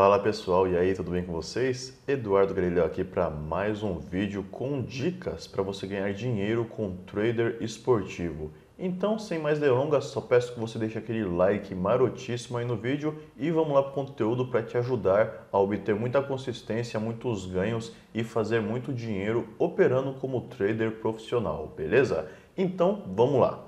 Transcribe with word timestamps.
Fala 0.00 0.20
pessoal, 0.20 0.68
e 0.68 0.78
aí, 0.78 0.94
tudo 0.94 1.10
bem 1.10 1.24
com 1.24 1.32
vocês? 1.32 2.00
Eduardo 2.06 2.54
Galileu 2.54 2.84
aqui 2.84 3.02
para 3.02 3.28
mais 3.28 3.82
um 3.82 3.98
vídeo 3.98 4.44
com 4.48 4.80
dicas 4.80 5.48
para 5.48 5.60
você 5.60 5.88
ganhar 5.88 6.14
dinheiro 6.14 6.64
com 6.64 6.98
trader 6.98 7.56
esportivo. 7.60 8.52
Então, 8.78 9.18
sem 9.18 9.40
mais 9.40 9.58
delongas, 9.58 10.04
só 10.04 10.20
peço 10.20 10.54
que 10.54 10.60
você 10.60 10.78
deixe 10.78 10.96
aquele 10.96 11.24
like 11.24 11.74
marotíssimo 11.74 12.58
aí 12.58 12.64
no 12.64 12.76
vídeo 12.76 13.18
e 13.36 13.50
vamos 13.50 13.74
lá 13.74 13.82
para 13.82 13.90
o 13.90 13.94
conteúdo 13.94 14.46
para 14.46 14.62
te 14.62 14.78
ajudar 14.78 15.48
a 15.50 15.58
obter 15.58 15.96
muita 15.96 16.22
consistência, 16.22 17.00
muitos 17.00 17.46
ganhos 17.46 17.92
e 18.14 18.22
fazer 18.22 18.60
muito 18.60 18.92
dinheiro 18.92 19.48
operando 19.58 20.12
como 20.12 20.42
trader 20.42 20.92
profissional, 21.00 21.74
beleza? 21.76 22.30
Então, 22.56 23.02
vamos 23.16 23.40
lá. 23.40 23.64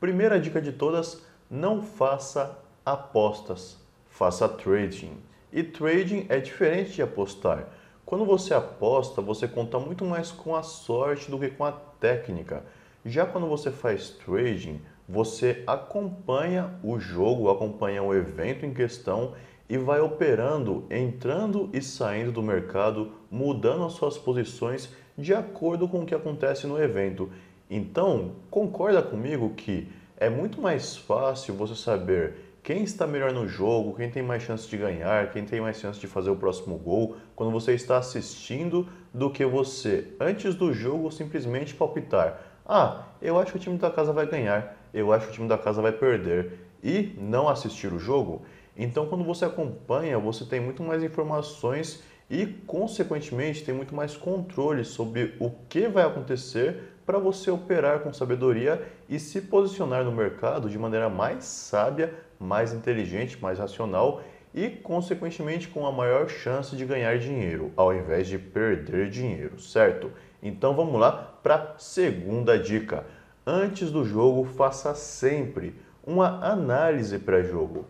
Primeira 0.00 0.40
dica 0.40 0.60
de 0.60 0.72
todas, 0.72 1.24
não 1.48 1.80
faça 1.80 2.58
apostas, 2.84 3.80
faça 4.08 4.48
trading. 4.48 5.16
E 5.54 5.62
trading 5.62 6.26
é 6.28 6.40
diferente 6.40 6.94
de 6.94 7.02
apostar. 7.02 7.68
Quando 8.04 8.24
você 8.24 8.52
aposta, 8.52 9.22
você 9.22 9.46
conta 9.46 9.78
muito 9.78 10.04
mais 10.04 10.32
com 10.32 10.56
a 10.56 10.64
sorte 10.64 11.30
do 11.30 11.38
que 11.38 11.48
com 11.48 11.64
a 11.64 11.70
técnica. 11.70 12.64
Já 13.06 13.24
quando 13.24 13.46
você 13.46 13.70
faz 13.70 14.10
trading, 14.10 14.80
você 15.08 15.62
acompanha 15.64 16.74
o 16.82 16.98
jogo, 16.98 17.48
acompanha 17.48 18.02
o 18.02 18.12
evento 18.12 18.66
em 18.66 18.74
questão 18.74 19.34
e 19.68 19.78
vai 19.78 20.00
operando, 20.00 20.86
entrando 20.90 21.70
e 21.72 21.80
saindo 21.80 22.32
do 22.32 22.42
mercado, 22.42 23.12
mudando 23.30 23.84
as 23.84 23.92
suas 23.92 24.18
posições 24.18 24.92
de 25.16 25.32
acordo 25.32 25.86
com 25.86 26.00
o 26.00 26.06
que 26.06 26.16
acontece 26.16 26.66
no 26.66 26.82
evento. 26.82 27.30
Então, 27.70 28.32
concorda 28.50 29.00
comigo 29.00 29.50
que 29.50 29.88
é 30.16 30.28
muito 30.28 30.60
mais 30.60 30.96
fácil 30.96 31.54
você 31.54 31.76
saber 31.76 32.43
quem 32.64 32.82
está 32.82 33.06
melhor 33.06 33.30
no 33.30 33.46
jogo, 33.46 33.94
quem 33.94 34.10
tem 34.10 34.22
mais 34.22 34.42
chance 34.42 34.66
de 34.66 34.78
ganhar, 34.78 35.30
quem 35.30 35.44
tem 35.44 35.60
mais 35.60 35.78
chance 35.78 36.00
de 36.00 36.06
fazer 36.06 36.30
o 36.30 36.36
próximo 36.36 36.78
gol, 36.78 37.16
quando 37.36 37.52
você 37.52 37.74
está 37.74 37.98
assistindo, 37.98 38.88
do 39.12 39.30
que 39.30 39.44
você, 39.44 40.08
antes 40.18 40.54
do 40.54 40.72
jogo, 40.72 41.12
simplesmente 41.12 41.74
palpitar. 41.74 42.40
Ah, 42.64 43.04
eu 43.20 43.38
acho 43.38 43.52
que 43.52 43.58
o 43.58 43.60
time 43.60 43.76
da 43.76 43.90
casa 43.90 44.14
vai 44.14 44.26
ganhar, 44.26 44.78
eu 44.94 45.12
acho 45.12 45.26
que 45.26 45.32
o 45.32 45.34
time 45.34 45.46
da 45.46 45.58
casa 45.58 45.82
vai 45.82 45.92
perder, 45.92 46.58
e 46.82 47.14
não 47.18 47.50
assistir 47.50 47.92
o 47.92 47.98
jogo. 47.98 48.46
Então, 48.74 49.06
quando 49.06 49.24
você 49.24 49.44
acompanha, 49.44 50.18
você 50.18 50.46
tem 50.46 50.58
muito 50.58 50.82
mais 50.82 51.02
informações 51.02 52.02
e, 52.30 52.46
consequentemente, 52.46 53.62
tem 53.62 53.74
muito 53.74 53.94
mais 53.94 54.16
controle 54.16 54.86
sobre 54.86 55.34
o 55.38 55.50
que 55.68 55.86
vai 55.86 56.04
acontecer 56.04 56.93
para 57.04 57.18
você 57.18 57.50
operar 57.50 58.00
com 58.00 58.12
sabedoria 58.12 58.82
e 59.08 59.18
se 59.18 59.40
posicionar 59.42 60.04
no 60.04 60.12
mercado 60.12 60.68
de 60.68 60.78
maneira 60.78 61.08
mais 61.08 61.44
sábia 61.44 62.12
mais 62.38 62.72
inteligente, 62.72 63.40
mais 63.40 63.58
racional 63.58 64.22
e, 64.54 64.68
consequentemente, 64.68 65.68
com 65.68 65.86
a 65.86 65.92
maior 65.92 66.28
chance 66.28 66.76
de 66.76 66.84
ganhar 66.84 67.18
dinheiro, 67.18 67.72
ao 67.76 67.92
invés 67.94 68.28
de 68.28 68.38
perder 68.38 69.10
dinheiro, 69.10 69.58
certo? 69.58 70.12
Então 70.42 70.76
vamos 70.76 71.00
lá 71.00 71.34
para 71.42 71.54
a 71.54 71.78
segunda 71.78 72.58
dica. 72.58 73.04
Antes 73.46 73.90
do 73.90 74.04
jogo, 74.04 74.44
faça 74.44 74.94
sempre 74.94 75.74
uma 76.06 76.44
análise 76.44 77.18
pré-jogo. 77.18 77.86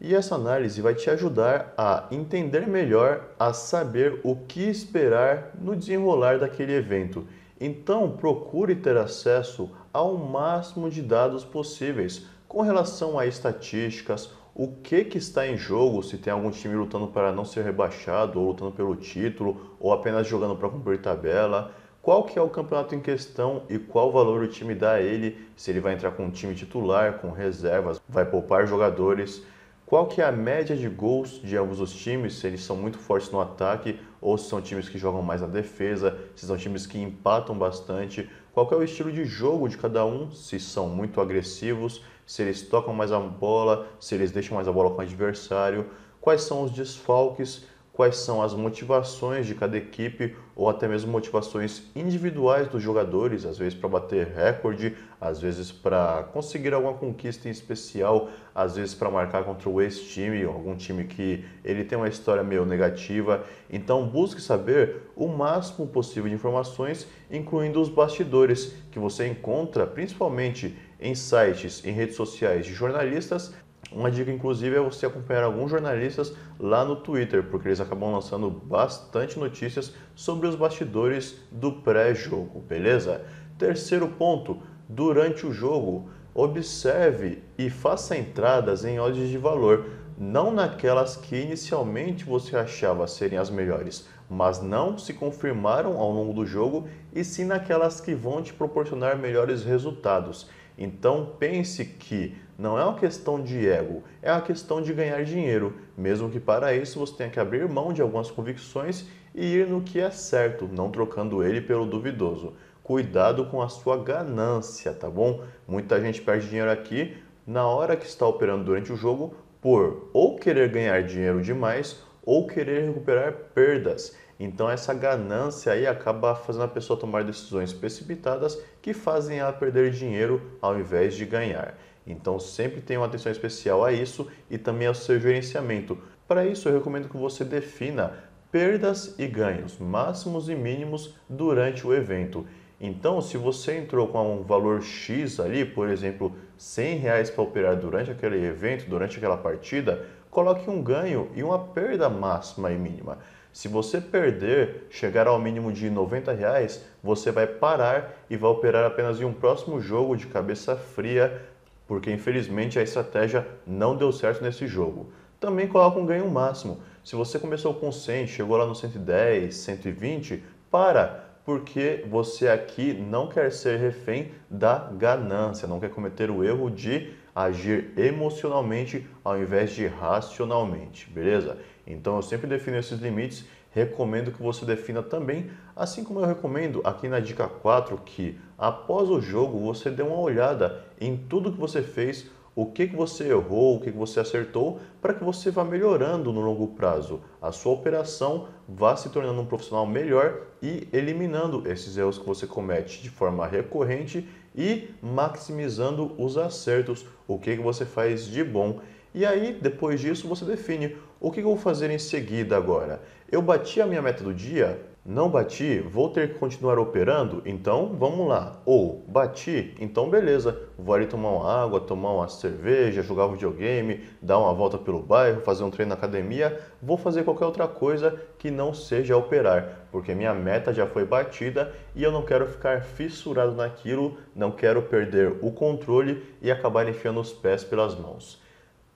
E 0.00 0.14
essa 0.14 0.34
análise 0.34 0.80
vai 0.80 0.94
te 0.94 1.10
ajudar 1.10 1.74
a 1.76 2.06
entender 2.10 2.66
melhor, 2.66 3.28
a 3.38 3.52
saber 3.52 4.18
o 4.24 4.34
que 4.34 4.62
esperar 4.62 5.50
no 5.60 5.76
desenrolar 5.76 6.38
daquele 6.38 6.72
evento. 6.72 7.26
Então, 7.60 8.10
procure 8.10 8.74
ter 8.74 8.96
acesso 8.96 9.70
ao 9.92 10.16
máximo 10.16 10.88
de 10.88 11.02
dados 11.02 11.44
possíveis 11.44 12.26
com 12.48 12.62
relação 12.62 13.18
a 13.18 13.26
estatísticas, 13.26 14.32
o 14.54 14.66
que, 14.66 15.04
que 15.04 15.18
está 15.18 15.46
em 15.46 15.56
jogo, 15.56 16.02
se 16.02 16.18
tem 16.18 16.32
algum 16.32 16.50
time 16.50 16.74
lutando 16.74 17.06
para 17.06 17.30
não 17.30 17.44
ser 17.44 17.62
rebaixado, 17.62 18.40
ou 18.40 18.48
lutando 18.48 18.72
pelo 18.72 18.96
título, 18.96 19.76
ou 19.78 19.92
apenas 19.92 20.26
jogando 20.26 20.56
para 20.56 20.68
cumprir 20.68 21.00
tabela, 21.00 21.72
qual 22.02 22.24
que 22.24 22.38
é 22.38 22.42
o 22.42 22.48
campeonato 22.48 22.94
em 22.94 23.00
questão 23.00 23.62
e 23.68 23.78
qual 23.78 24.10
valor 24.10 24.42
o 24.42 24.48
time 24.48 24.74
dá 24.74 24.92
a 24.92 25.02
ele, 25.02 25.46
se 25.54 25.70
ele 25.70 25.80
vai 25.80 25.92
entrar 25.92 26.12
com 26.12 26.24
um 26.24 26.30
time 26.30 26.54
titular, 26.54 27.18
com 27.18 27.30
reservas, 27.30 28.00
vai 28.08 28.24
poupar 28.24 28.66
jogadores, 28.66 29.44
qual 29.90 30.06
que 30.06 30.22
é 30.22 30.24
a 30.24 30.30
média 30.30 30.76
de 30.76 30.88
gols 30.88 31.42
de 31.42 31.56
ambos 31.56 31.80
os 31.80 31.92
times, 31.92 32.34
se 32.34 32.46
eles 32.46 32.62
são 32.62 32.76
muito 32.76 32.96
fortes 32.96 33.28
no 33.32 33.40
ataque 33.40 33.98
ou 34.20 34.38
se 34.38 34.48
são 34.48 34.62
times 34.62 34.88
que 34.88 34.96
jogam 34.96 35.20
mais 35.20 35.40
na 35.40 35.48
defesa, 35.48 36.16
se 36.36 36.46
são 36.46 36.56
times 36.56 36.86
que 36.86 36.96
empatam 36.96 37.58
bastante, 37.58 38.30
qual 38.52 38.68
é 38.70 38.76
o 38.76 38.84
estilo 38.84 39.10
de 39.10 39.24
jogo 39.24 39.68
de 39.68 39.76
cada 39.76 40.06
um, 40.06 40.30
se 40.30 40.60
são 40.60 40.88
muito 40.88 41.20
agressivos, 41.20 42.04
se 42.24 42.40
eles 42.40 42.62
tocam 42.62 42.94
mais 42.94 43.10
a 43.10 43.18
bola, 43.18 43.88
se 43.98 44.14
eles 44.14 44.30
deixam 44.30 44.54
mais 44.54 44.68
a 44.68 44.72
bola 44.72 44.90
com 44.90 44.98
o 44.98 45.00
adversário, 45.00 45.90
quais 46.20 46.42
são 46.42 46.62
os 46.62 46.70
desfalques, 46.70 47.66
quais 48.00 48.16
são 48.16 48.40
as 48.40 48.54
motivações 48.54 49.46
de 49.46 49.54
cada 49.54 49.76
equipe 49.76 50.34
ou 50.56 50.70
até 50.70 50.88
mesmo 50.88 51.12
motivações 51.12 51.82
individuais 51.94 52.66
dos 52.66 52.82
jogadores, 52.82 53.44
às 53.44 53.58
vezes 53.58 53.74
para 53.74 53.90
bater 53.90 54.28
recorde, 54.28 54.96
às 55.20 55.38
vezes 55.38 55.70
para 55.70 56.22
conseguir 56.32 56.72
alguma 56.72 56.94
conquista 56.94 57.46
em 57.46 57.50
especial, 57.50 58.30
às 58.54 58.76
vezes 58.76 58.94
para 58.94 59.10
marcar 59.10 59.44
contra 59.44 59.68
o 59.68 59.82
ex-time, 59.82 60.44
algum 60.44 60.74
time 60.74 61.04
que 61.04 61.44
ele 61.62 61.84
tem 61.84 61.98
uma 61.98 62.08
história 62.08 62.42
meio 62.42 62.64
negativa. 62.64 63.44
Então 63.68 64.06
busque 64.06 64.40
saber 64.40 65.02
o 65.14 65.28
máximo 65.28 65.86
possível 65.86 66.30
de 66.30 66.34
informações, 66.34 67.06
incluindo 67.30 67.82
os 67.82 67.90
bastidores 67.90 68.74
que 68.90 68.98
você 68.98 69.26
encontra 69.26 69.86
principalmente 69.86 70.74
em 70.98 71.14
sites, 71.14 71.84
em 71.84 71.92
redes 71.92 72.16
sociais 72.16 72.64
de 72.64 72.72
jornalistas. 72.72 73.52
Uma 73.92 74.10
dica, 74.10 74.30
inclusive, 74.30 74.76
é 74.76 74.80
você 74.80 75.06
acompanhar 75.06 75.42
alguns 75.42 75.70
jornalistas 75.70 76.32
lá 76.58 76.84
no 76.84 76.96
Twitter, 76.96 77.42
porque 77.44 77.68
eles 77.68 77.80
acabam 77.80 78.12
lançando 78.12 78.48
bastante 78.48 79.38
notícias 79.38 79.92
sobre 80.14 80.46
os 80.46 80.54
bastidores 80.54 81.40
do 81.50 81.72
pré-jogo, 81.72 82.60
beleza? 82.60 83.22
Terceiro 83.58 84.06
ponto, 84.08 84.58
durante 84.88 85.44
o 85.44 85.52
jogo, 85.52 86.08
observe 86.32 87.42
e 87.58 87.68
faça 87.68 88.16
entradas 88.16 88.84
em 88.84 89.00
odds 89.00 89.28
de 89.28 89.38
valor, 89.38 89.86
não 90.16 90.52
naquelas 90.52 91.16
que 91.16 91.34
inicialmente 91.34 92.24
você 92.24 92.56
achava 92.56 93.08
serem 93.08 93.38
as 93.38 93.50
melhores, 93.50 94.06
mas 94.28 94.62
não 94.62 94.96
se 94.96 95.14
confirmaram 95.14 95.98
ao 95.98 96.12
longo 96.12 96.32
do 96.32 96.46
jogo, 96.46 96.86
e 97.12 97.24
sim 97.24 97.44
naquelas 97.44 98.00
que 98.00 98.14
vão 98.14 98.40
te 98.40 98.52
proporcionar 98.52 99.18
melhores 99.18 99.64
resultados. 99.64 100.48
Então 100.78 101.34
pense 101.38 101.84
que 101.84 102.36
não 102.60 102.78
é 102.78 102.84
uma 102.84 102.98
questão 102.98 103.42
de 103.42 103.66
ego, 103.66 104.04
é 104.20 104.30
uma 104.30 104.42
questão 104.42 104.82
de 104.82 104.92
ganhar 104.92 105.24
dinheiro, 105.24 105.78
mesmo 105.96 106.28
que 106.28 106.38
para 106.38 106.74
isso 106.74 106.98
você 106.98 107.16
tenha 107.16 107.30
que 107.30 107.40
abrir 107.40 107.66
mão 107.66 107.90
de 107.90 108.02
algumas 108.02 108.30
convicções 108.30 109.06
e 109.34 109.46
ir 109.46 109.66
no 109.66 109.80
que 109.80 109.98
é 109.98 110.10
certo, 110.10 110.68
não 110.70 110.90
trocando 110.90 111.42
ele 111.42 111.62
pelo 111.62 111.86
duvidoso. 111.86 112.52
Cuidado 112.82 113.46
com 113.46 113.62
a 113.62 113.68
sua 113.70 113.96
ganância, 113.96 114.92
tá 114.92 115.08
bom? 115.08 115.42
Muita 115.66 115.98
gente 116.02 116.20
perde 116.20 116.48
dinheiro 116.48 116.70
aqui 116.70 117.16
na 117.46 117.66
hora 117.66 117.96
que 117.96 118.04
está 118.04 118.26
operando 118.26 118.64
durante 118.64 118.92
o 118.92 118.96
jogo 118.96 119.34
por 119.58 120.10
ou 120.12 120.36
querer 120.36 120.68
ganhar 120.68 121.02
dinheiro 121.02 121.40
demais 121.40 122.02
ou 122.22 122.46
querer 122.46 122.88
recuperar 122.88 123.32
perdas. 123.54 124.14
Então 124.38 124.70
essa 124.70 124.92
ganância 124.92 125.72
aí 125.72 125.86
acaba 125.86 126.34
fazendo 126.34 126.64
a 126.64 126.68
pessoa 126.68 126.98
tomar 126.98 127.24
decisões 127.24 127.72
precipitadas 127.72 128.58
que 128.82 128.92
fazem 128.92 129.38
ela 129.38 129.52
perder 129.52 129.90
dinheiro 129.90 130.58
ao 130.60 130.78
invés 130.78 131.14
de 131.14 131.24
ganhar. 131.24 131.74
Então 132.10 132.38
sempre 132.38 132.80
tenha 132.80 133.00
uma 133.00 133.06
atenção 133.06 133.30
especial 133.30 133.84
a 133.84 133.92
isso 133.92 134.30
e 134.50 134.58
também 134.58 134.88
ao 134.88 134.94
seu 134.94 135.20
gerenciamento. 135.20 135.96
Para 136.26 136.46
isso 136.46 136.68
eu 136.68 136.74
recomendo 136.74 137.08
que 137.08 137.16
você 137.16 137.44
defina 137.44 138.12
perdas 138.50 139.14
e 139.18 139.26
ganhos 139.26 139.78
máximos 139.78 140.48
e 140.48 140.54
mínimos 140.54 141.14
durante 141.28 141.86
o 141.86 141.94
evento. 141.94 142.46
Então, 142.80 143.20
se 143.20 143.36
você 143.36 143.76
entrou 143.76 144.08
com 144.08 144.40
um 144.40 144.42
valor 144.42 144.80
X 144.80 145.38
ali, 145.38 145.66
por 145.66 145.88
exemplo, 145.88 146.34
100 146.56 146.96
reais 146.96 147.30
para 147.30 147.44
operar 147.44 147.76
durante 147.76 148.10
aquele 148.10 148.42
evento, 148.42 148.88
durante 148.88 149.18
aquela 149.18 149.36
partida, 149.36 150.06
coloque 150.30 150.70
um 150.70 150.82
ganho 150.82 151.30
e 151.34 151.42
uma 151.42 151.58
perda 151.58 152.08
máxima 152.08 152.72
e 152.72 152.78
mínima. 152.78 153.18
Se 153.52 153.68
você 153.68 154.00
perder, 154.00 154.86
chegar 154.88 155.26
ao 155.26 155.38
mínimo 155.38 155.72
de 155.72 155.90
90 155.90 156.32
reais, 156.32 156.84
você 157.02 157.30
vai 157.30 157.46
parar 157.46 158.14
e 158.30 158.36
vai 158.36 158.50
operar 158.50 158.86
apenas 158.86 159.20
em 159.20 159.24
um 159.24 159.32
próximo 159.32 159.80
jogo 159.80 160.16
de 160.16 160.26
cabeça 160.26 160.76
fria, 160.76 161.42
porque 161.90 162.12
infelizmente 162.12 162.78
a 162.78 162.84
estratégia 162.84 163.44
não 163.66 163.96
deu 163.96 164.12
certo 164.12 164.44
nesse 164.44 164.64
jogo. 164.64 165.10
Também 165.40 165.66
coloca 165.66 165.98
um 165.98 166.06
ganho 166.06 166.30
máximo. 166.30 166.78
Se 167.04 167.16
você 167.16 167.36
começou 167.36 167.74
com 167.74 167.90
100, 167.90 168.28
chegou 168.28 168.56
lá 168.56 168.64
no 168.64 168.76
110, 168.76 169.52
120, 169.52 170.40
para, 170.70 171.24
porque 171.44 172.04
você 172.08 172.46
aqui 172.46 172.94
não 172.94 173.26
quer 173.26 173.50
ser 173.50 173.76
refém 173.80 174.30
da 174.48 174.88
ganância, 174.96 175.66
não 175.66 175.80
quer 175.80 175.90
cometer 175.90 176.30
o 176.30 176.44
erro 176.44 176.70
de 176.70 177.12
agir 177.34 177.92
emocionalmente 177.96 179.04
ao 179.24 179.36
invés 179.36 179.72
de 179.72 179.88
racionalmente, 179.88 181.10
beleza? 181.10 181.58
Então 181.84 182.14
eu 182.14 182.22
sempre 182.22 182.46
defino 182.46 182.76
esses 182.76 183.00
limites, 183.00 183.44
recomendo 183.70 184.32
que 184.32 184.42
você 184.42 184.64
defina 184.64 185.02
também, 185.02 185.50
assim 185.74 186.04
como 186.04 186.20
eu 186.20 186.26
recomendo 186.26 186.80
aqui 186.84 187.08
na 187.08 187.20
dica 187.20 187.46
4 187.46 187.96
que 188.04 188.38
após 188.58 189.08
o 189.08 189.20
jogo 189.20 189.58
você 189.58 189.90
dê 189.90 190.02
uma 190.02 190.18
olhada 190.18 190.84
em 191.00 191.16
tudo 191.16 191.52
que 191.52 191.58
você 191.58 191.82
fez, 191.82 192.26
o 192.54 192.66
que, 192.66 192.88
que 192.88 192.96
você 192.96 193.28
errou, 193.28 193.76
o 193.76 193.80
que, 193.80 193.92
que 193.92 193.96
você 193.96 194.20
acertou, 194.20 194.80
para 195.00 195.14
que 195.14 195.24
você 195.24 195.50
vá 195.50 195.64
melhorando 195.64 196.32
no 196.32 196.40
longo 196.40 196.68
prazo. 196.68 197.20
A 197.40 197.52
sua 197.52 197.72
operação 197.72 198.48
vá 198.68 198.96
se 198.96 199.08
tornando 199.08 199.40
um 199.40 199.46
profissional 199.46 199.86
melhor 199.86 200.42
e 200.60 200.88
eliminando 200.92 201.62
esses 201.70 201.96
erros 201.96 202.18
que 202.18 202.26
você 202.26 202.46
comete 202.46 203.02
de 203.02 203.08
forma 203.08 203.46
recorrente 203.46 204.28
e 204.54 204.90
maximizando 205.00 206.12
os 206.18 206.36
acertos, 206.36 207.06
o 207.26 207.38
que, 207.38 207.56
que 207.56 207.62
você 207.62 207.86
faz 207.86 208.26
de 208.26 208.42
bom. 208.42 208.80
E 209.12 209.26
aí, 209.26 209.58
depois 209.60 210.00
disso, 210.00 210.28
você 210.28 210.44
define 210.44 210.96
o 211.20 211.32
que 211.32 211.40
eu 211.40 211.44
vou 211.44 211.56
fazer 211.56 211.90
em 211.90 211.98
seguida 211.98 212.56
agora. 212.56 213.02
Eu 213.30 213.42
bati 213.42 213.80
a 213.80 213.86
minha 213.86 214.00
meta 214.00 214.22
do 214.22 214.32
dia? 214.32 214.80
Não 215.04 215.28
bati, 215.28 215.80
vou 215.80 216.10
ter 216.10 216.28
que 216.28 216.38
continuar 216.38 216.78
operando? 216.78 217.42
Então 217.44 217.96
vamos 217.98 218.28
lá. 218.28 218.60
Ou 218.64 219.04
bati, 219.08 219.74
então 219.80 220.08
beleza, 220.08 220.60
vou 220.78 220.94
ali 220.94 221.06
tomar 221.06 221.30
uma 221.30 221.64
água, 221.64 221.80
tomar 221.80 222.12
uma 222.12 222.28
cerveja, 222.28 223.02
jogar 223.02 223.26
um 223.26 223.32
videogame, 223.32 224.04
dar 224.22 224.38
uma 224.38 224.54
volta 224.54 224.78
pelo 224.78 225.02
bairro, 225.02 225.40
fazer 225.40 225.64
um 225.64 225.70
treino 225.70 225.88
na 225.88 225.96
academia, 225.96 226.60
vou 226.80 226.96
fazer 226.96 227.24
qualquer 227.24 227.46
outra 227.46 227.66
coisa 227.66 228.20
que 228.38 228.48
não 228.48 228.72
seja 228.72 229.16
operar, 229.16 229.86
porque 229.90 230.14
minha 230.14 230.34
meta 230.34 230.72
já 230.72 230.86
foi 230.86 231.04
batida 231.04 231.74
e 231.96 232.04
eu 232.04 232.12
não 232.12 232.22
quero 232.22 232.46
ficar 232.46 232.82
fissurado 232.82 233.56
naquilo, 233.56 234.18
não 234.36 234.52
quero 234.52 234.82
perder 234.82 235.38
o 235.40 235.50
controle 235.50 236.22
e 236.40 236.48
acabar 236.48 236.88
enfiando 236.88 237.20
os 237.20 237.32
pés 237.32 237.64
pelas 237.64 237.98
mãos. 237.98 238.38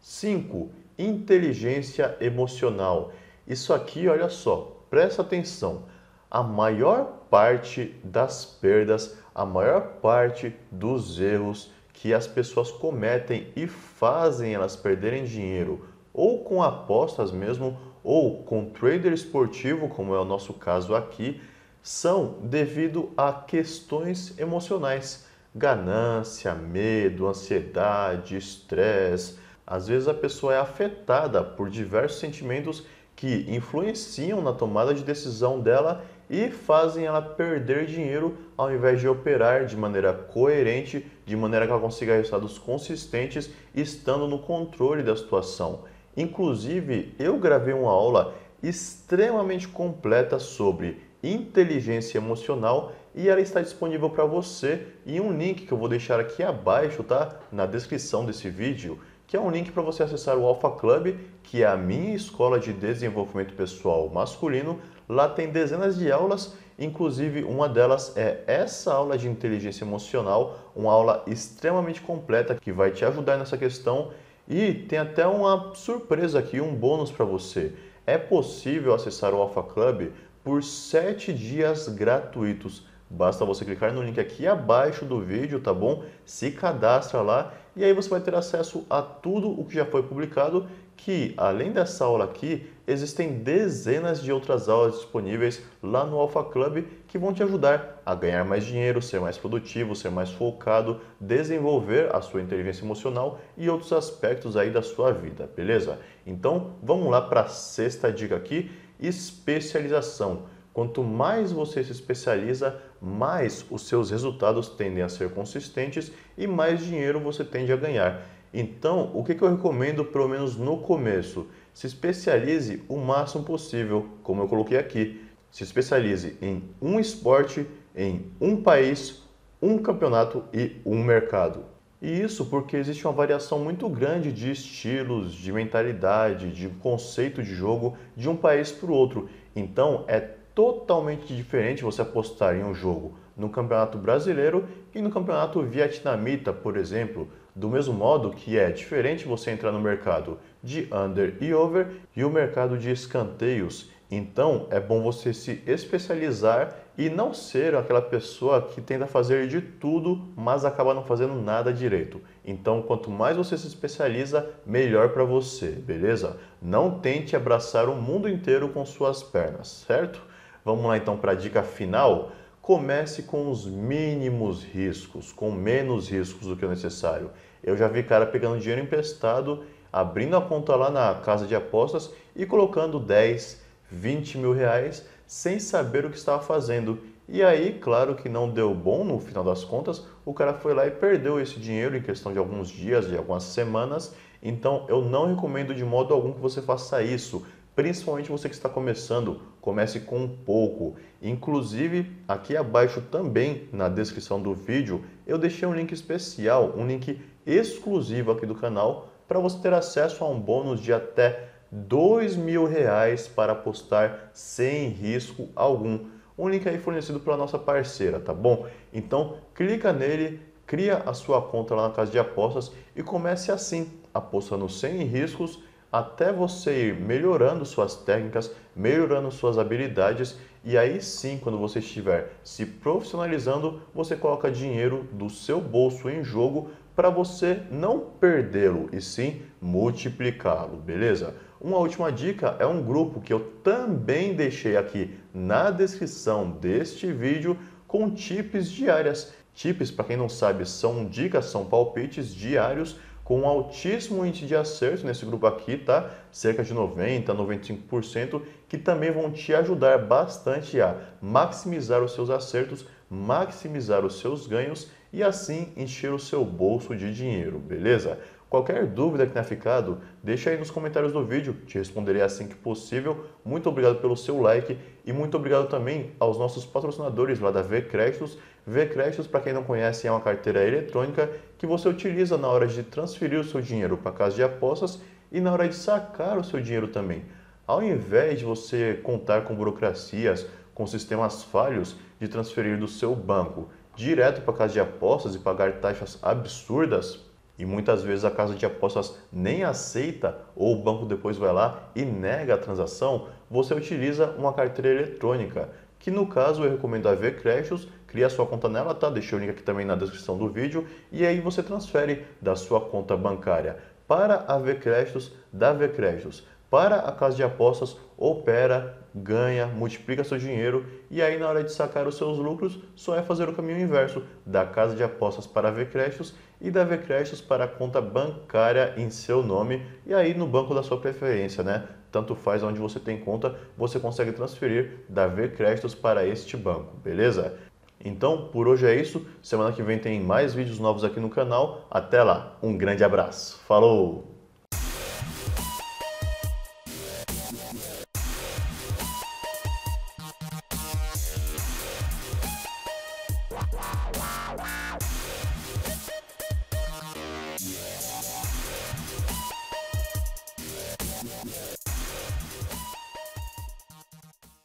5. 0.05 0.71
Inteligência 0.99 2.15
emocional. 2.21 3.11
Isso 3.49 3.73
aqui, 3.73 4.07
olha 4.07 4.29
só, 4.29 4.85
presta 4.91 5.23
atenção 5.23 5.85
a 6.31 6.43
maior 6.43 7.25
parte 7.31 7.95
das 8.05 8.45
perdas, 8.45 9.17
a 9.35 9.47
maior 9.47 9.95
parte 10.03 10.55
dos 10.71 11.19
erros 11.19 11.73
que 11.95 12.13
as 12.13 12.27
pessoas 12.27 12.71
cometem 12.71 13.51
e 13.57 13.67
fazem 13.67 14.53
elas 14.53 14.77
perderem 14.77 15.25
dinheiro, 15.25 15.89
ou 16.13 16.45
com 16.45 16.63
apostas 16.63 17.33
mesmo, 17.33 17.79
ou 18.03 18.43
com 18.43 18.67
trader 18.67 19.13
esportivo, 19.13 19.89
como 19.89 20.15
é 20.15 20.21
o 20.21 20.25
nosso 20.25 20.53
caso 20.53 20.95
aqui, 20.95 21.41
são 21.83 22.41
devido 22.43 23.11
a 23.17 23.33
questões 23.33 24.39
emocionais, 24.39 25.27
ganância, 25.55 26.55
medo, 26.55 27.27
ansiedade, 27.27 28.37
estresse. 28.37 29.44
Às 29.67 29.89
vezes 29.89 30.09
a 30.09 30.15
pessoa 30.15 30.55
é 30.55 30.59
afetada 30.59 31.43
por 31.43 31.71
diversos 31.71 32.19
sentimentos 32.19 32.85
que 33.17 33.47
influenciam 33.49 34.43
na 34.43 34.53
tomada 34.53 34.93
de 34.93 35.03
decisão 35.03 35.61
dela 35.61 36.05
e 36.29 36.49
fazem 36.49 37.07
ela 37.07 37.23
perder 37.23 37.87
dinheiro 37.87 38.37
ao 38.57 38.73
invés 38.73 39.01
de 39.01 39.09
operar 39.09 39.67
de 39.67 39.77
maneira 39.77 40.13
coerente, 40.13 41.07
de 41.25 41.37
maneira 41.37 41.67
que 41.67 41.73
ela 41.73 41.81
consiga 41.81 42.17
resultados 42.17 42.59
consistentes, 42.59 43.51
estando 43.75 44.27
no 44.27 44.39
controle 44.39 45.03
da 45.03 45.17
situação. 45.17 45.85
Inclusive, 46.17 47.15
eu 47.19 47.39
gravei 47.39 47.75
uma 47.75 47.91
aula 47.91 48.35
extremamente 48.63 49.69
completa 49.69 50.39
sobre 50.39 51.03
inteligência 51.23 52.19
emocional 52.19 52.93
e 53.15 53.29
ela 53.29 53.41
está 53.41 53.61
disponível 53.61 54.11
para 54.11 54.25
você 54.25 54.87
em 55.07 55.21
um 55.21 55.37
link 55.37 55.67
que 55.67 55.73
eu 55.73 55.79
vou 55.79 55.89
deixar 55.89 56.19
aqui 56.21 56.43
abaixo, 56.43 57.03
tá? 57.03 57.37
Na 57.51 57.67
descrição 57.67 58.25
desse 58.25 58.49
vídeo 58.51 58.99
que 59.27 59.37
é 59.37 59.41
um 59.41 59.51
link 59.51 59.73
para 59.73 59.83
você 59.83 60.03
acessar 60.03 60.37
o 60.37 60.45
Alpha 60.45 60.71
Club, 60.71 61.17
que 61.43 61.63
é 61.63 61.67
a 61.67 61.77
minha 61.77 62.15
escola 62.15 62.59
de 62.59 62.73
desenvolvimento 62.73 63.55
pessoal 63.55 64.09
masculino. 64.09 64.79
Lá 65.09 65.29
tem 65.29 65.51
dezenas 65.51 65.97
de 65.97 66.11
aulas, 66.11 66.55
inclusive 66.79 67.45
uma 67.45 67.69
delas 67.69 68.17
é 68.17 68.43
essa 68.47 68.93
aula 68.93 69.17
de 69.17 69.29
inteligência 69.29 69.85
emocional, 69.85 70.59
uma 70.75 70.93
aula 70.93 71.23
extremamente 71.27 72.01
completa 72.01 72.55
que 72.55 72.73
vai 72.73 72.91
te 72.91 73.05
ajudar 73.05 73.37
nessa 73.37 73.57
questão 73.57 74.11
e 74.49 74.75
tem 74.75 74.99
até 74.99 75.27
uma 75.27 75.75
surpresa 75.75 76.39
aqui, 76.39 76.61
um 76.61 76.75
bônus 76.75 77.11
para 77.11 77.25
você. 77.25 77.73
É 78.07 78.19
possível 78.19 78.93
acessar 78.93 79.33
o 79.33 79.39
Alpha 79.39 79.63
Club 79.63 80.11
por 80.43 80.63
7 80.63 81.33
dias 81.33 81.89
gratuitos. 81.89 82.87
Basta 83.09 83.45
você 83.45 83.65
clicar 83.65 83.93
no 83.93 84.03
link 84.03 84.19
aqui 84.19 84.47
abaixo 84.47 85.05
do 85.05 85.21
vídeo, 85.21 85.61
tá 85.61 85.73
bom? 85.73 86.03
Se 86.25 86.51
cadastra 86.51 87.21
lá 87.21 87.53
e 87.77 87.85
aí 87.85 87.93
você 87.93 88.09
vai 88.09 88.21
ter 88.21 88.35
acesso 88.35 88.87
a 88.89 89.03
tudo 89.03 89.49
o 89.49 89.65
que 89.65 89.75
já 89.75 89.85
foi 89.85 90.03
publicado, 90.03 90.67
que 90.97 91.35
além 91.37 91.73
dessa 91.73 92.05
aula 92.05 92.25
aqui, 92.25 92.71
existem 92.87 93.39
dezenas 93.39 94.23
de 94.23 94.33
outras 94.33 94.69
aulas 94.69 94.95
disponíveis 94.95 95.61
lá 95.83 96.05
no 96.05 96.17
Alpha 96.19 96.45
Club 96.45 96.85
que 97.09 97.19
vão 97.19 97.33
te 97.33 97.43
ajudar 97.43 98.01
a 98.07 98.15
ganhar 98.15 98.45
mais 98.45 98.65
dinheiro, 98.65 99.03
ser 99.03 99.21
mais 99.21 99.37
produtivo, 99.37 99.95
ser 99.97 100.11
mais 100.11 100.31
focado, 100.31 101.01
desenvolver 101.19 102.15
a 102.15 102.21
sua 102.21 102.43
inteligência 102.43 102.85
emocional 102.85 103.41
e 103.57 103.69
outros 103.69 103.93
aspectos 103.93 104.57
aí 104.57 104.71
da 104.71 104.83
sua 104.83 105.13
vida, 105.13 105.51
beleza? 105.55 105.99
Então, 106.27 106.75
vamos 106.83 107.11
lá 107.11 107.21
para 107.21 107.43
a 107.43 107.49
sexta 107.49 108.13
dica 108.13 108.37
aqui, 108.37 108.71
especialização. 109.01 110.45
Quanto 110.73 111.05
mais 111.05 111.53
você 111.53 111.85
se 111.85 111.93
especializa, 111.93 112.81
mais 113.05 113.65
os 113.71 113.87
seus 113.87 114.11
resultados 114.11 114.69
tendem 114.69 115.03
a 115.03 115.09
ser 115.09 115.31
consistentes 115.31 116.11
e 116.37 116.47
mais 116.47 116.85
dinheiro 116.85 117.21
você 117.21 117.45
tende 117.45 117.73
a 117.73 117.77
ganhar. 117.77 118.23
Então, 118.53 119.11
o 119.13 119.23
que 119.23 119.33
eu 119.33 119.51
recomendo, 119.51 120.05
pelo 120.05 120.29
menos 120.29 120.57
no 120.57 120.79
começo? 120.79 121.47
Se 121.73 121.87
especialize 121.87 122.83
o 122.89 122.97
máximo 122.97 123.45
possível, 123.45 124.07
como 124.23 124.43
eu 124.43 124.49
coloquei 124.49 124.79
aqui. 124.79 125.21
Se 125.51 125.65
especialize 125.65 126.37
em 126.41 126.63
um 126.81 126.99
esporte, 126.99 127.67
em 127.95 128.27
um 128.41 128.63
país, 128.63 129.23
um 129.61 129.79
campeonato 129.79 130.45
e 130.53 130.77
um 130.87 131.03
mercado. 131.03 131.65
E 132.01 132.21
isso 132.21 132.47
porque 132.47 132.77
existe 132.77 133.07
uma 133.07 133.13
variação 133.13 133.59
muito 133.59 133.89
grande 133.89 134.31
de 134.31 134.51
estilos, 134.51 135.33
de 135.33 135.51
mentalidade, 135.51 136.53
de 136.53 136.69
conceito 136.69 137.43
de 137.43 137.55
jogo 137.55 137.97
de 138.17 138.29
um 138.29 138.37
país 138.37 138.71
para 138.71 138.91
o 138.91 138.95
outro. 138.95 139.29
Então 139.57 140.05
é 140.07 140.21
totalmente 140.55 141.35
diferente 141.35 141.83
você 141.83 142.03
apostar 142.03 142.57
em 142.57 142.63
um 142.63 142.75
jogo 142.75 143.19
no 143.37 143.49
Campeonato 143.49 143.99
Brasileiro 143.99 144.69
e 144.95 145.03
no 145.03 145.11
Campeonato 145.11 145.61
Vietnamita, 145.63 146.53
por 146.53 146.77
exemplo. 146.77 147.29
Do 147.55 147.69
mesmo 147.69 147.95
modo 147.95 148.31
que 148.31 148.59
é 148.59 148.71
diferente 148.71 149.27
você 149.27 149.51
entrar 149.51 149.73
no 149.73 149.81
mercado 149.81 150.39
de 150.63 150.89
under 150.93 151.37
e 151.41 151.55
over 151.55 151.89
e 152.15 152.25
o 152.25 152.31
mercado 152.31 152.77
de 152.77 152.91
escanteios. 152.91 153.91
Então 154.11 154.67
é 154.71 154.79
bom 154.79 155.03
você 155.03 155.33
se 155.33 155.63
especializar 155.67 156.77
e 156.97 157.09
não 157.09 157.35
ser 157.35 157.75
aquela 157.75 158.03
pessoa 158.03 158.63
que 158.63 158.81
tenta 158.81 159.07
fazer 159.07 159.49
de 159.49 159.61
tudo, 159.61 160.29
mas 160.37 160.65
acaba 160.65 160.95
não 160.95 161.05
fazendo 161.05 161.35
nada 161.35 161.73
direito. 161.73 162.21
Então, 162.45 162.83
quanto 162.83 163.11
mais 163.11 163.37
você 163.37 163.59
se 163.59 163.67
especializa, 163.67 164.49
melhor 164.65 165.09
para 165.09 165.25
você, 165.25 165.71
beleza? 165.71 166.37
Não 166.63 167.01
tente 167.01 167.35
abraçar 167.35 167.89
o 167.89 167.97
mundo 167.97 168.29
inteiro 168.29 168.69
com 168.69 168.87
suas 168.87 169.23
pernas, 169.23 169.85
certo? 169.87 170.23
Vamos 170.65 170.87
lá 170.87 170.97
então 170.97 171.19
para 171.19 171.33
a 171.33 171.35
dica 171.35 171.63
final. 171.63 172.33
Comece 172.63 173.25
com 173.25 173.51
os 173.51 173.67
mínimos 173.67 174.65
riscos, 174.65 175.31
com 175.31 175.51
menos 175.53 176.09
riscos 176.09 176.47
do 176.47 176.57
que 176.57 176.65
o 176.65 176.71
necessário. 176.71 177.31
Eu 177.63 177.77
já 177.77 177.87
vi 177.87 178.03
cara 178.03 178.25
pegando 178.25 178.59
dinheiro 178.59 178.81
emprestado, 178.81 179.65
abrindo 179.93 180.35
a 180.37 180.41
conta 180.41 180.75
lá 180.75 180.91
na 180.91 181.17
casa 181.17 181.47
de 181.47 181.55
apostas 181.55 182.11
e 182.35 182.47
colocando 182.47 182.99
10, 182.99 183.63
20 183.91 184.39
mil 184.39 184.53
reais 184.55 185.07
sem 185.27 185.59
saber 185.59 186.07
o 186.07 186.11
que 186.11 186.17
estava 186.17 186.43
fazendo. 186.43 186.99
E 187.29 187.43
aí, 187.43 187.79
claro 187.79 188.15
que 188.15 188.31
não 188.31 188.49
deu 188.49 188.75
bom 188.75 189.05
no 189.05 189.19
final 189.19 189.45
das 189.45 189.65
contas, 189.65 190.07
o 190.25 190.33
cara 190.33 190.55
foi 190.55 190.73
lá 190.73 190.87
e 190.87 190.91
perdeu 190.91 191.39
esse 191.39 191.61
dinheiro 191.61 191.95
em 191.95 192.03
questão 192.03 192.33
de 192.33 192.39
alguns 192.39 192.69
dias, 192.69 193.07
de 193.07 193.17
algumas 193.17 193.43
semanas. 193.43 194.15
Então, 194.43 194.87
eu 194.89 195.03
não 195.03 195.27
recomendo 195.27 195.75
de 195.75 195.85
modo 195.85 196.15
algum 196.15 196.33
que 196.33 196.41
você 196.41 196.63
faça 196.63 197.03
isso. 197.03 197.45
Principalmente 197.75 198.31
você 198.31 198.49
que 198.49 198.55
está 198.55 198.69
começando, 198.69 199.41
comece 199.61 200.01
com 200.01 200.29
pouco. 200.29 200.95
Inclusive, 201.21 202.13
aqui 202.29 202.57
abaixo 202.57 203.01
também 203.01 203.69
na 203.73 203.89
descrição 203.89 204.41
do 204.41 204.55
vídeo, 204.55 205.05
eu 205.27 205.37
deixei 205.37 205.67
um 205.67 205.75
link 205.75 205.91
especial, 205.91 206.73
um 206.77 206.87
link 206.87 207.21
exclusivo 207.45 208.31
aqui 208.31 208.47
do 208.47 208.55
canal 208.55 209.09
para 209.27 209.41
você 209.41 209.59
ter 209.59 209.73
acesso 209.73 210.23
a 210.23 210.29
um 210.29 210.39
bônus 210.39 210.81
de 210.81 210.93
até 210.93 211.49
dois 211.71 212.37
mil 212.37 212.65
reais 212.65 213.27
para 213.27 213.53
apostar 213.53 214.31
sem 214.33 214.89
risco 214.89 215.49
algum. 215.57 215.99
Um 216.39 216.49
link 216.49 216.69
aí 216.69 216.79
fornecido 216.79 217.19
pela 217.19 217.37
nossa 217.37 217.59
parceira, 217.59 218.21
tá 218.21 218.33
bom? 218.33 218.67
Então, 218.93 219.39
clica 219.53 219.93
nele, 219.93 220.41
cria 220.65 220.99
a 220.99 221.13
sua 221.13 221.43
conta 221.43 221.75
lá 221.75 221.89
na 221.89 221.95
casa 221.95 222.13
de 222.13 222.19
apostas 222.19 222.71
e 222.95 223.03
comece 223.03 223.51
assim, 223.51 223.91
apostando 224.13 224.69
sem 224.69 225.03
riscos 225.05 225.61
até 225.95 226.33
você 226.33 226.89
ir 226.89 227.01
melhorando 227.01 227.65
suas 227.65 227.95
técnicas, 227.95 228.51
melhorando 228.75 229.31
suas 229.31 229.59
habilidades 229.59 230.37
e 230.65 230.77
aí 230.77 231.01
sim, 231.01 231.39
quando 231.41 231.57
você 231.57 231.79
estiver 231.79 232.33
se 232.43 232.67
profissionalizando, 232.67 233.81
você 233.95 234.17
coloca 234.17 234.51
dinheiro 234.51 235.07
do 235.13 235.31
seu 235.31 235.61
bolso 235.61 236.11
em 236.11 236.25
jogo 236.25 236.71
para 236.97 237.11
você 237.11 237.63
não 237.71 238.01
perdê-lo 238.01 238.89
e 238.93 239.01
sim 239.01 239.43
multiplicá-lo, 239.63 240.79
beleza? 240.79 241.37
Uma 241.61 241.79
última 241.79 242.11
dica 242.11 242.57
é 242.59 242.67
um 242.67 242.83
grupo 242.83 243.21
que 243.21 243.33
eu 243.33 243.53
também 243.63 244.35
deixei 244.35 244.77
aqui 244.77 245.17
na 245.33 245.71
descrição 245.71 246.51
deste 246.51 247.13
vídeo 247.13 247.57
com 247.87 248.11
tips 248.11 248.69
diárias. 248.69 249.33
Tips, 249.55 249.93
para 249.93 250.07
quem 250.07 250.17
não 250.17 250.29
sabe, 250.29 250.67
são 250.67 251.05
dicas, 251.05 251.45
são 251.45 251.65
palpites 251.65 252.35
diários 252.35 252.97
com 253.25 253.41
um 253.41 253.49
altíssimo 253.49 254.25
índice 254.25 254.45
de 254.45 254.55
acerto 254.55 255.07
nesse 255.07 255.25
grupo 255.25 255.47
aqui, 255.47 255.79
tá? 255.79 256.11
Cerca 256.31 256.63
de 256.63 256.75
90, 256.75 257.35
95%, 257.35 258.43
que 258.69 258.77
também 258.77 259.11
vão 259.11 259.33
te 259.33 259.55
ajudar 259.55 259.99
bastante 259.99 260.79
a 260.81 260.97
maximizar 261.23 262.03
os 262.03 262.13
seus 262.13 262.29
acertos, 262.29 262.87
maximizar 263.09 264.05
os 264.05 264.19
seus 264.21 264.47
ganhos 264.47 264.91
e 265.11 265.23
assim 265.23 265.73
encher 265.77 266.13
o 266.13 266.19
seu 266.19 266.45
bolso 266.45 266.95
de 266.95 267.15
dinheiro, 267.15 267.59
beleza? 267.59 268.19
Qualquer 268.55 268.87
dúvida 268.87 269.27
que 269.27 269.33
tenha 269.33 269.45
ficado, 269.45 269.99
deixa 270.23 270.49
aí 270.49 270.57
nos 270.57 270.71
comentários 270.71 271.13
do 271.13 271.25
vídeo, 271.25 271.57
te 271.67 271.77
responderei 271.77 272.23
assim 272.23 272.47
que 272.47 272.55
possível. 272.55 273.27
Muito 273.45 273.69
obrigado 273.69 273.97
pelo 273.97 274.17
seu 274.17 274.41
like 274.41 274.79
e 275.05 275.13
muito 275.13 275.37
obrigado 275.37 275.67
também 275.69 276.13
aos 276.21 276.39
nossos 276.39 276.65
patrocinadores 276.65 277.41
lá 277.41 277.51
da 277.51 277.63
V 277.63 277.83
Créditos. 277.83 278.39
V 278.65 278.87
Créditos, 278.87 279.27
para 279.27 279.41
quem 279.41 279.53
não 279.53 279.65
conhece, 279.65 280.07
é 280.07 280.11
uma 280.13 280.21
carteira 280.21 280.65
eletrônica 280.65 281.29
que 281.59 281.67
você 281.67 281.89
utiliza 281.89 282.39
na 282.39 282.47
hora 282.47 282.69
de 282.69 282.85
transferir 282.85 283.41
o 283.41 283.45
seu 283.45 283.61
dinheiro 283.61 283.97
para 283.97 284.13
casa 284.13 284.37
de 284.37 284.45
apostas 284.45 285.01
e 285.33 285.41
na 285.41 285.53
hora 285.53 285.69
de 285.69 285.75
sacar 285.75 286.39
o 286.39 286.45
seu 286.45 286.61
dinheiro 286.61 286.87
também. 286.87 287.25
Ao 287.67 287.83
invés 287.83 288.39
de 288.39 288.45
você 288.45 289.01
contar 289.03 289.43
com 289.43 289.57
burocracias, 289.57 290.47
com 290.73 290.87
sistemas 290.87 291.43
falhos 291.43 291.97
de 292.21 292.29
transferir 292.29 292.79
do 292.79 292.87
seu 292.87 293.17
banco 293.17 293.69
direto 293.97 294.43
para 294.43 294.55
casa 294.55 294.75
de 294.75 294.79
apostas 294.81 295.35
e 295.35 295.41
pagar 295.41 295.81
taxas 295.81 296.19
absurdas, 296.23 297.24
e 297.59 297.65
muitas 297.65 298.03
vezes 298.03 298.25
a 298.25 298.31
casa 298.31 298.55
de 298.55 298.67
apostas 298.67 299.17
nem 299.33 299.65
aceita 299.65 300.39
ou 300.57 300.75
o 300.75 300.83
banco 300.83 301.07
depois 301.07 301.37
vai 301.37 301.53
lá 301.53 301.89
e 301.95 302.05
nega 302.05 302.55
a 302.55 302.59
transação, 302.59 303.29
você 303.51 303.75
utiliza 303.75 304.31
uma 304.39 304.53
carteira 304.53 304.91
eletrônica, 304.91 305.69
que 305.99 306.11
no 306.11 306.27
caso 306.27 306.65
eu 306.65 306.71
recomendo 306.71 307.09
a 307.09 307.15
V 307.15 307.33
Créditos, 307.33 307.89
cria 308.07 308.29
sua 308.29 308.47
conta 308.47 308.69
nela, 308.69 308.95
tá? 308.95 309.09
Deixei 309.09 309.39
o 309.39 309.41
link 309.41 309.51
aqui 309.51 309.63
também 309.63 309.87
na 309.87 309.95
descrição 309.95 310.37
do 310.37 310.49
vídeo 310.49 310.87
e 311.11 311.25
aí 311.25 311.41
você 311.41 311.63
transfere 311.63 312.25
da 312.41 312.57
sua 312.57 312.81
conta 312.81 313.17
bancária 313.17 313.79
para 314.07 314.45
a 314.47 314.59
V 314.59 314.75
Créditos, 314.77 315.33
da 315.53 315.73
V 315.73 315.89
Créditos 315.89 316.47
para 316.75 316.97
a 316.97 317.13
casa 317.13 317.37
de 317.37 317.43
apostas, 317.45 317.97
opera, 318.25 318.99
ganha, 319.15 319.67
multiplica 319.67 320.25
seu 320.25 320.39
dinheiro 320.39 320.87
e 321.11 321.23
aí 321.23 321.39
na 321.39 321.49
hora 321.49 321.63
de 321.63 321.73
sacar 321.73 322.07
os 322.07 322.17
seus 322.17 322.39
lucros 322.39 322.81
só 322.95 323.17
é 323.17 323.23
fazer 323.23 323.49
o 323.49 323.53
caminho 323.53 323.81
inverso 323.81 324.23
da 324.45 324.65
casa 324.65 324.97
de 324.97 325.03
apostas 325.03 325.47
para 325.47 325.69
a 325.69 325.71
V 325.71 325.87
Créditos 325.87 326.35
e 326.61 326.71
da 326.71 326.85
V 326.85 326.99
Créditos 326.99 327.41
para 327.41 327.65
a 327.65 327.69
conta 327.69 328.01
bancária 328.01 328.95
em 328.97 329.11
seu 329.11 329.43
nome 329.43 329.87
e 330.07 330.15
aí 330.15 330.35
no 330.35 330.47
banco 330.47 330.75
da 330.75 330.83
sua 330.83 331.01
preferência, 331.01 331.63
né? 331.63 331.87
Tanto 332.11 332.35
faz 332.35 332.63
onde 332.63 332.79
você 332.79 332.99
tem 332.99 333.19
conta, 333.19 333.57
você 333.77 334.01
consegue 334.01 334.33
transferir 334.33 335.01
da 335.09 335.27
V 335.27 335.49
Créditos 335.49 335.95
para 335.95 336.27
este 336.27 336.57
banco, 336.57 336.97
beleza? 336.97 337.59
Então, 338.05 338.49
por 338.49 338.69
hoje 338.69 338.87
é 338.87 338.95
isso. 338.95 339.27
Semana 339.43 339.73
que 339.73 339.83
vem 339.83 339.99
tem 339.99 340.21
mais 340.21 340.53
vídeos 340.53 340.79
novos 340.79 341.05
aqui 341.05 341.19
no 341.19 341.31
canal. 341.31 341.87
Até 341.91 342.23
lá. 342.23 342.59
Um 342.63 342.77
grande 342.77 343.03
abraço. 343.03 343.59
Falou! 343.67 344.34